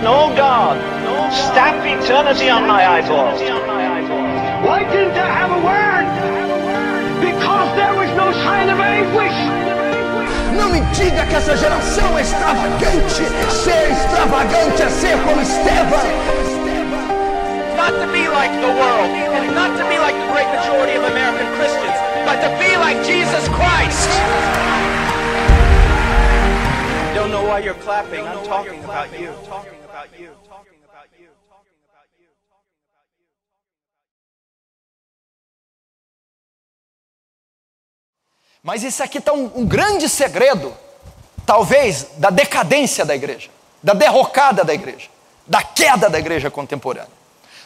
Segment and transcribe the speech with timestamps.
[0.00, 3.38] Stamp eternity on my eyeballs.
[4.64, 6.08] Why didn't I have a word?
[7.20, 9.36] Because there was no sign of anguish.
[10.56, 13.24] Não me diga que essa geração é extravagante.
[13.50, 16.08] Ser extravagante é ser como Estevão.
[17.76, 21.04] Not to be like the world, and not to be like the great majority of
[21.04, 24.08] American Christians, but to be like Jesus Christ.
[27.14, 28.26] Don't know why you're clapping.
[28.26, 29.32] I'm talking about you.
[30.00, 30.30] About you.
[38.62, 40.74] Mas isso aqui está um, um grande segredo,
[41.46, 43.50] talvez, da decadência da igreja,
[43.82, 45.08] da derrocada da igreja,
[45.46, 47.10] da queda da igreja contemporânea,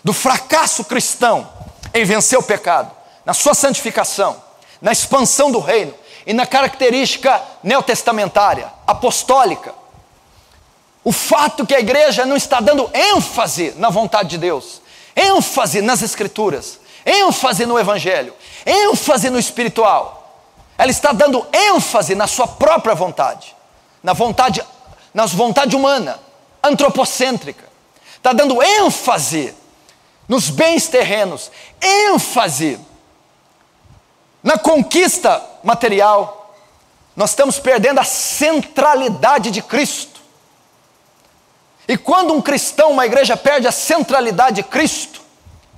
[0.02, 1.48] do fracasso cristão
[1.93, 2.93] em vencer o pecado,
[3.24, 4.43] na sua santificação,
[4.80, 5.95] na expansão do reino
[6.27, 9.84] e na característica neotestamentária, apostólica.
[11.05, 14.80] O fato que a igreja não está dando ênfase na vontade de Deus,
[15.15, 18.33] ênfase nas Escrituras, ênfase no Evangelho,
[18.65, 20.43] ênfase no espiritual.
[20.79, 23.55] Ela está dando ênfase na sua própria vontade,
[24.02, 24.65] na vontade,
[25.13, 26.19] na vontade humana,
[26.63, 27.68] antropocêntrica.
[28.16, 29.55] Está dando ênfase
[30.27, 32.80] nos bens terrenos, ênfase
[34.43, 36.55] na conquista material.
[37.15, 40.13] Nós estamos perdendo a centralidade de Cristo.
[41.87, 45.21] E quando um cristão, uma igreja perde a centralidade de Cristo,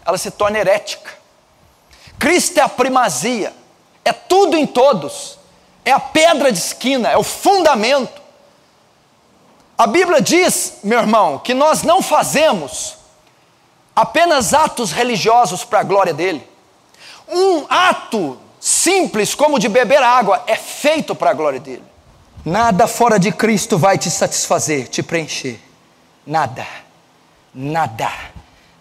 [0.04, 1.10] ela se torna herética.
[2.18, 3.52] Cristo é a primazia
[4.06, 5.36] é tudo em todos,
[5.84, 8.22] é a pedra de esquina, é o fundamento.
[9.76, 12.98] A Bíblia diz, meu irmão, que nós não fazemos
[13.96, 16.48] apenas atos religiosos para a glória dele.
[17.28, 21.82] Um ato simples como de beber água é feito para a glória dele.
[22.44, 25.60] Nada fora de Cristo vai te satisfazer, te preencher.
[26.26, 26.66] Nada.
[27.54, 28.10] Nada.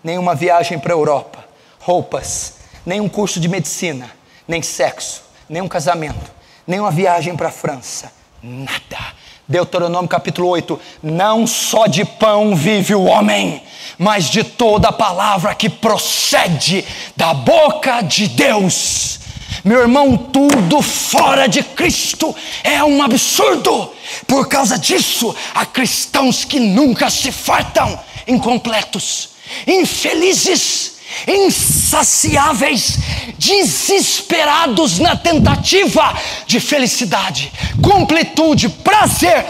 [0.03, 1.43] Nenhuma viagem para a Europa,
[1.79, 4.09] roupas, nenhum curso de medicina
[4.47, 6.31] nem sexo, nem um casamento,
[6.65, 8.11] nem uma viagem para a França,
[8.41, 9.15] nada.
[9.47, 13.61] Deuteronômio capítulo 8: Não só de pão vive o homem,
[13.97, 16.83] mas de toda palavra que procede
[17.15, 19.19] da boca de Deus.
[19.65, 23.91] Meu irmão, tudo fora de Cristo é um absurdo.
[24.27, 29.29] Por causa disso, há cristãos que nunca se fartam, incompletos,
[29.65, 30.93] infelizes
[31.27, 32.97] insaciáveis,
[33.39, 36.15] desesperados na tentativa
[36.45, 39.45] de felicidade, completude, prazer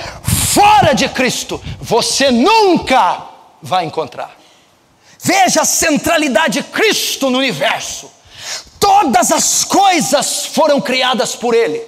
[0.54, 3.22] fora de Cristo, você nunca
[3.62, 4.34] vai encontrar.
[5.22, 8.15] Veja a centralidade de Cristo no universo.
[8.80, 11.82] Todas as coisas foram criadas por Ele.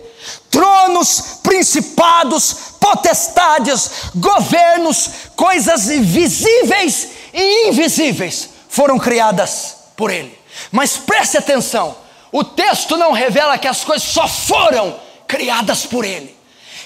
[0.50, 10.38] Tronos, principados, potestades, governos, coisas visíveis e invisíveis foram criadas por Ele.
[10.72, 11.96] Mas preste atenção:
[12.32, 16.36] o texto não revela que as coisas só foram criadas por Ele,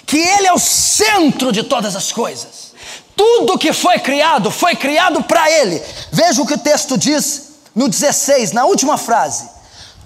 [0.05, 2.71] que Ele é o centro de todas as coisas.
[3.15, 5.81] Tudo que foi criado foi criado para Ele.
[6.11, 9.49] Veja o que o texto diz no 16, na última frase: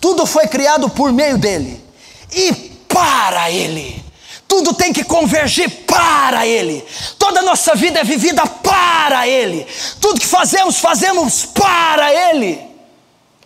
[0.05, 1.83] tudo foi criado por meio dele
[2.31, 2.53] e
[2.87, 4.05] para Ele.
[4.47, 6.85] Tudo tem que convergir para Ele.
[7.17, 9.65] Toda a nossa vida é vivida para Ele.
[9.99, 12.61] Tudo que fazemos, fazemos para Ele.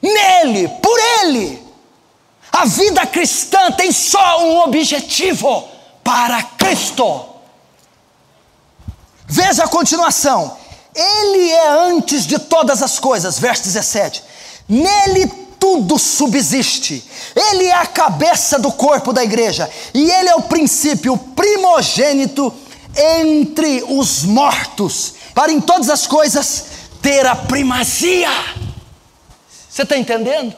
[0.02, 1.64] Nele, por Ele.
[2.52, 5.66] A vida cristã tem só um objetivo:
[6.04, 7.26] para Cristo.
[9.26, 10.58] Veja a continuação.
[10.94, 14.22] Ele é antes de todas as coisas, verso 17.
[14.68, 17.04] Nele tudo subsiste.
[17.36, 22.54] Ele é a cabeça do corpo da igreja e ele é o princípio primogênito
[22.96, 26.66] entre os mortos, para em todas as coisas
[27.02, 28.30] ter a primazia.
[29.70, 30.56] Você está entendendo?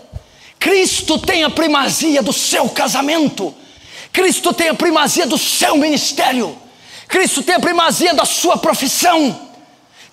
[0.57, 3.53] Cristo tem a primazia do seu casamento,
[4.13, 6.55] Cristo tem a primazia do seu ministério,
[7.07, 9.49] Cristo tem a primazia da sua profissão,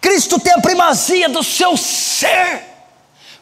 [0.00, 2.67] Cristo tem a primazia do seu ser.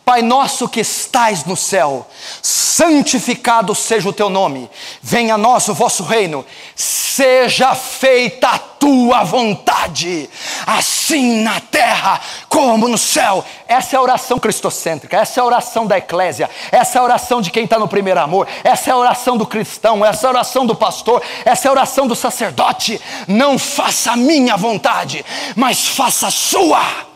[0.08, 2.06] Pai nosso que estais no céu,
[2.40, 4.70] santificado seja o teu nome,
[5.02, 10.30] venha a nós o vosso reino, seja feita a tua vontade,
[10.64, 13.44] assim na terra como no céu.
[13.66, 17.42] Essa é a oração cristocêntrica, essa é a oração da eclésia, essa é a oração
[17.42, 20.30] de quem está no primeiro amor, essa é a oração do cristão, essa é a
[20.30, 23.00] oração do pastor, essa é a oração do sacerdote.
[23.26, 25.26] Não faça a minha vontade,
[25.56, 27.15] mas faça a sua.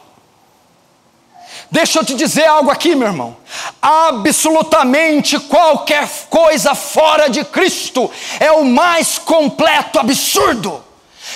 [1.70, 3.36] Deixa eu te dizer algo aqui, meu irmão.
[3.80, 10.84] Absolutamente qualquer coisa fora de Cristo é o mais completo absurdo.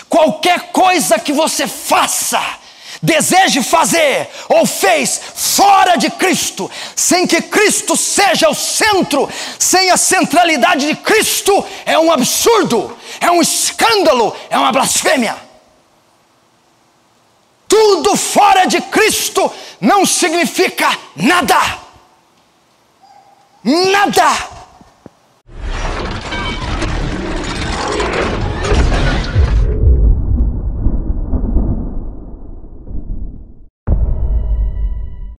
[0.08, 2.42] Qualquer coisa que você faça
[3.00, 9.28] deseje fazer ou fez fora de Cristo, sem que Cristo seja o centro,
[9.58, 15.36] sem a centralidade de Cristo, é um absurdo, é um escândalo, é uma blasfêmia.
[17.74, 19.50] Tudo fora de Cristo
[19.80, 21.58] não significa nada.
[23.64, 24.53] Nada.